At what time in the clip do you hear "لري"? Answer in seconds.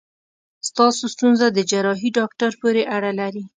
3.19-3.43